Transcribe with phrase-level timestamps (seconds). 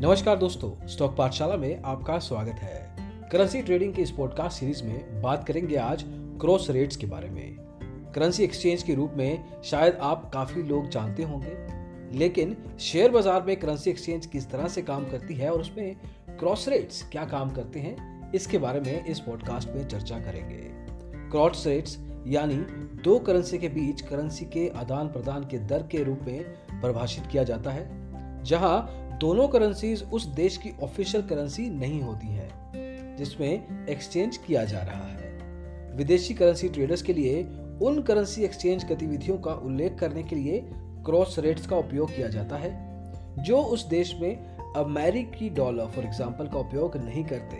[0.00, 5.20] नमस्कार दोस्तों, स्टॉक पाठशाला में आपका स्वागत है। करेंसी ट्रेडिंग के इस पॉडकास्ट सीरीज़ में
[5.22, 6.04] बात करेंगे आज
[6.40, 7.56] क्रॉस रेट्स के बारे में।
[8.14, 11.56] करेंसी एक्सचेंज के रूप में शायद आप काफ़ी लोग जानते होंगे,
[12.18, 15.94] लेकिन शेयर बाज़ार में करेंसी एक्सचेंज किस तरह से काम करती है और उसमें
[16.30, 20.62] क्रॉस रेट्स क्या काम करते हैं, इसके बारे में इस पॉडकास्ट में चर्चा करेंगे।
[21.30, 21.98] क्रॉस रेट्स
[22.28, 22.56] यानी
[23.04, 26.42] दो करेंसी के बीच करेंसी के आदान प्रदान के दर के रूप में
[26.72, 27.88] परिभाषित किया जाता है,
[28.44, 32.48] जहाँ दोनों करेंसीज उस देश की ऑफिशियल करेंसी नहीं होती है,
[33.16, 37.42] जिसमें एक्सचेंज किया जा रहा है। विदेशी करेंसी ट्रेडर्स के लिए
[37.82, 40.62] उन करेंसी एक्सचेंज गतिविधियों का उल्लेख करने के लिए
[41.04, 42.72] क्रॉस रेट्स का उपयोग किया जाता है,
[43.44, 47.56] जो उस देश में अमेरिकी डॉलर फॉर एग्ज़ाम्पल का उपयोग नहीं करते।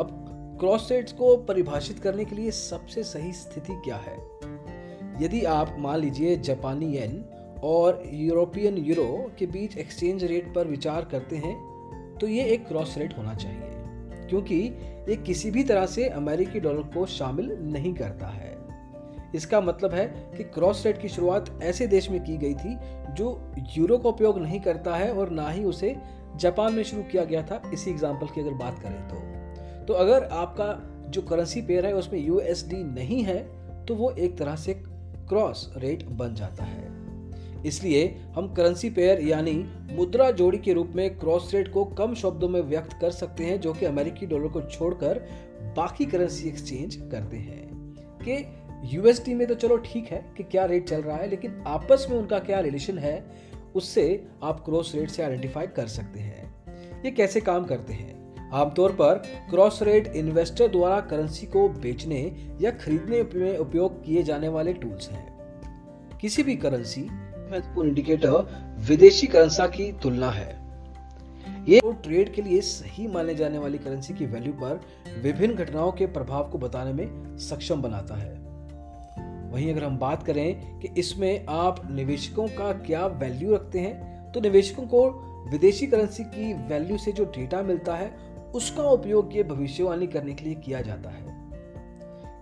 [0.00, 4.16] अब क्रॉस रेट्स को परिभाषित करने के लिए सबसे सही स्थिति क्या है?
[5.24, 7.24] यदि आप मान लीजिए जापानी येन
[7.64, 11.54] और यूरोपियन यूरो के बीच एक्सचेंज रेट पर विचार करते हैं
[12.20, 13.70] तो ये एक क्रॉस रेट होना चाहिए,
[14.28, 14.56] क्योंकि
[15.08, 18.54] ये किसी भी तरह से अमेरिकी डॉलर को शामिल नहीं करता है।
[19.34, 22.76] इसका मतलब है कि क्रॉस रेट की शुरुआत ऐसे देश में की गई थी
[23.14, 23.28] जो
[23.76, 25.94] यूरो का उपयोग नहीं करता है और ना ही उसे
[26.36, 29.24] जापान में शुरू किया गया था। इसी एग्ज़ाम्पल की अगर बात करें तो
[29.86, 30.66] तो अगर आपका
[31.08, 33.38] जो करेंसी पेयर है, उसमें यूएसडी नहीं है
[33.86, 34.74] तो वो एक तरह से
[35.28, 36.85] क्रॉस रेट बन जाता है।
[37.66, 42.48] इसलिए हम करेंसी पेयर यानी मुद्रा जोड़ी के रूप में क्रॉस रेट को कम शब्दों
[42.48, 45.18] में व्यक्त कर सकते हैं, जो कि अमेरिकी डॉलर को छोड़कर
[45.76, 47.66] बाकी करेंसी एक्सचेंज करते हैं।
[48.28, 48.56] कि
[48.96, 52.18] यूएसडी में तो चलो ठीक है कि क्या रेट चल रहा है, लेकिन आपस में
[52.18, 53.26] उनका क्या रिलेशन है,
[53.74, 56.56] उससे आप क्रॉस रेट से आइडेंटिफाई कर सकते हैं।
[57.04, 58.26] ये कैसे काम करते हैं?
[58.50, 59.14] आमतौर पर
[59.50, 65.10] क्रॉस रेट इन्वेस्टर द्वारा करेंसी को बेचने या खरीदने में उपयोग किए जाने वाले टूल्स
[65.10, 65.36] हैं।
[66.20, 67.08] किसी भी करेंसी
[67.50, 70.54] महत्वपूर्ण इंडिकेटर विदेशी करेंसी की तुलना है।
[71.68, 74.80] ये ट्रेड के लिए सही माने जाने वाली करेंसी की वैल्यू पर
[75.22, 78.34] विभिन्न घटनाओं के प्रभाव को बताने में सक्षम बनाता है।
[79.52, 84.40] वहीं अगर हम बात करें कि इसमें आप निवेशकों का क्या वैल्यू रखते हैं तो
[84.40, 85.08] निवेशकों को
[85.50, 88.10] विदेशी करेंसी की वैल्यू से जो डेटा मिलता है,
[88.54, 91.35] उसका उपयोग ये भविष्यवाणी करने के लिए किया जाता है।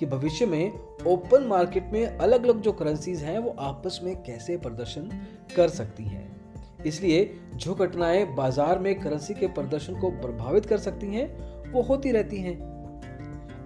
[0.00, 0.72] कि भविष्य में
[1.06, 5.10] ओपन मार्केट में अलग अलग जो करेंसीज हैं, वो आपस में कैसे प्रदर्शन
[5.56, 6.40] कर सकती हैं।
[6.86, 11.26] इसलिए जो घटनाएँ बाज़ार में करेंसी के प्रदर्शन को प्रभावित कर सकती हैं,
[11.72, 12.58] वो होती रहती हैं।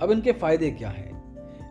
[0.02, 1.12] अब इनके फ़ायदे क्या हैं?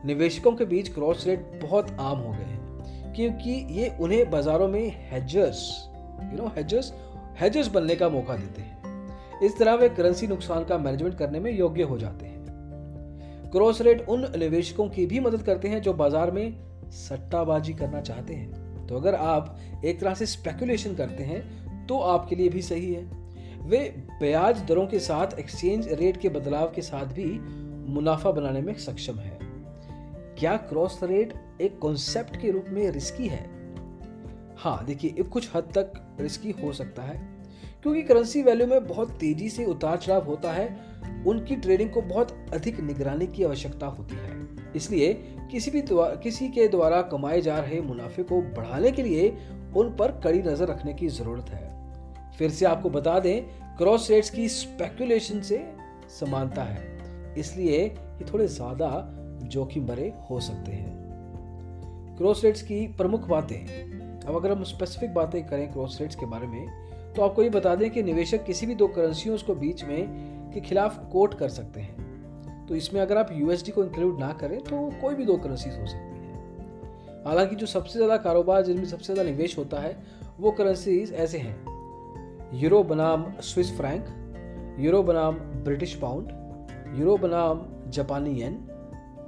[0.05, 5.09] निवेशकों के बीच क्रॉस रेट बहुत आम हो गए हैं, क्योंकि ये उन्हें बाजारों में
[5.11, 5.89] हेजर्स
[6.23, 6.93] यू नो हेजर्स
[7.39, 11.51] हेजर्स बनने का मौका देते हैं। इस तरह वे करेंसी नुकसान का मैनेजमेंट करने में
[11.51, 12.32] योग्य हो जाते हैं।
[13.53, 18.33] क्रॉस रेट उन निवेशकों की भी मदद करते हैं जो बाज़ार में सट्टाबाजी करना चाहते
[18.33, 22.93] हैं। तो अगर आप एक तरह से स्पेकुलेशन करते हैं तो आपके लिए भी सही
[22.93, 23.03] है।
[23.61, 23.79] वे
[24.19, 27.25] ब्याज दरों के साथ एक्सचेंज रेट के बदलाव के साथ भी
[27.93, 29.37] मुनाफा बनाने में सक्षम है।
[30.39, 33.45] क्या क्रॉस रेट एक कॉन्सेप्ट के रूप में रिस्की है?
[34.57, 37.17] हाँ देखिए कुछ हद तक रिस्की हो सकता है,
[37.83, 40.67] क्योंकि करेंसी वैल्यू में बहुत तेज़ी से उतार चढ़ाव होता है
[41.27, 44.41] उनकी ट्रेडिंग को बहुत अधिक निगरानी की आवश्यकता होती है।
[44.75, 45.13] इसलिए
[45.51, 49.29] किसी भी किसी के द्वारा कमाए जा रहे मुनाफे को बढ़ाने के लिए
[49.77, 51.71] उन पर कड़ी नज़र रखने की ज़रूरत है।
[52.37, 53.41] फिर से आपको बता दें,
[53.77, 55.63] क्रॉस रेट्स की स्पेकुलेशन से
[56.19, 58.89] समानता है। इसलिए ये थोड़े ज़्यादा
[59.43, 65.45] जोखिम भरे हो सकते हैं। क्रॉस रेट्स की प्रमुख बातें। अब अगर हम स्पेसिफिक बातें
[65.47, 68.75] करें क्रॉस रेट्स के बारे में तो आपको ये बता दें कि निवेशक किसी भी
[68.75, 73.29] दो करेंसियों को बीच में के खिलाफ कोर्ट कर सकते हैं। तो इसमें अगर आप
[73.31, 77.65] यूएसडी को इंक्लूड ना करें तो कोई भी दो करेंसीज हो सकती है। हालाँकि जो
[77.67, 79.95] सबसे ज़्यादा कारोबार, जिनमें सबसे ज़्यादा निवेश होता है,
[80.39, 81.55] वो करेंसीज ऐसे हैं।
[82.53, 84.05] यूरो बनाम स्विस फ्रैंक
[84.79, 86.31] यूरो बनाम ब्रिटिश पाउंड
[86.99, 88.53] यूरो बनाम जापानी येन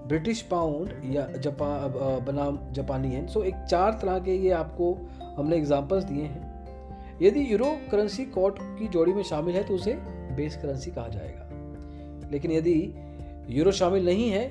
[0.08, 4.94] ब्रिटिश पाउंड या जापान बनाम जापानी येन सो एक चार तरह के ये आपको
[5.38, 9.94] हमने एग्जांपल्स दिए हैं। यदि यूरो करेंसी कॉट की जोड़ी में शामिल है तो उसे
[10.36, 12.94] बेस करेंसी कहा जाएगा। लेकिन यदि
[13.50, 14.48] यूरो शामिल नहीं है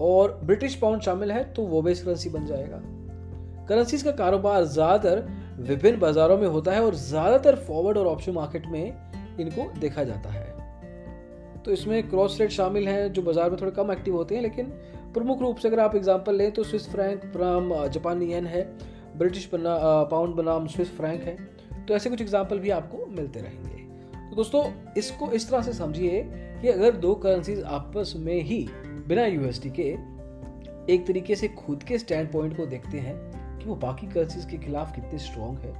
[0.00, 2.80] और ब्रिटिश पाउंड शामिल है तो वो बेस करेंसी बन जाएगा।
[3.68, 5.26] करेंसीज का कारोबार ज़्यादातर
[5.60, 10.30] विभिन्न बाजारों में होता है और ज़्यादातर फॉरवर्ड और ऑप्शन मार्केट में इनको देखा जाता
[10.30, 10.44] है।
[11.62, 14.66] तो इसमें क्रॉस रेट शामिल हैं, जो बाज़ार में थोड़े कम एक्टिव होते हैं, लेकिन
[15.14, 18.62] प्रमुख रूप से अगर आप एग्जांपल लें तो स्विस फ्रैंक बनाम जापानी येन है,
[19.16, 21.36] ब्रिटिश बना पाउंड बनाम स्विस फ्रैंक है।
[21.86, 23.84] तो ऐसे कुछ एग्ज़ाम्पल भी आपको मिलते रहेंगे।
[24.30, 26.22] तो दोस्तों, इसको इस तरह से समझिए
[26.62, 28.66] कि अगर दो करेंसीज आपस में ही
[29.08, 30.16] बिना यूएसडी के
[30.92, 33.14] एक तरीके से खुद के स्टैंड पॉइंट को देखते हैं
[33.58, 35.72] कि वो बाकी करेंसीज के खिलाफ कितने स्ट्रॉन्ग है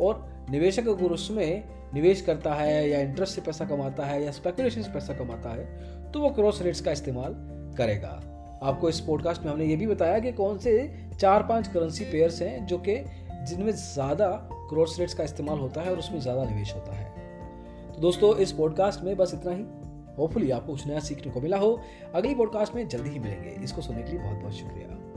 [0.00, 1.64] और निवेशक अगर उसमें
[1.94, 6.10] निवेश करता है या इंटरेस्ट से पैसा कमाता है या स्पेकुलेशन से पैसा कमाता है
[6.12, 7.34] तो वो क्रॉस रेट्स का इस्तेमाल
[7.78, 8.20] करेगा।
[8.62, 10.74] आपको इस पॉडकास्ट में हमने ये भी बताया कि कौन से
[11.20, 12.96] चार पाँच करेंसी पेयर्स हैं जो कि
[13.48, 17.11] जिनमें ज़्यादा क्रॉस रेट्स का इस्तेमाल होता है और उसमें ज़्यादा निवेश होता है।
[17.94, 19.64] तो दोस्तों, इस पॉडकास्ट में बस इतना ही।
[20.18, 21.80] होपफुली आपको कुछ नया सीखने को मिला हो।
[22.14, 25.11] अगली पॉडकास्ट में जल्दी ही मिलेंगे। इसको सुनने के लिए बहुत बहुत शुक्रिया।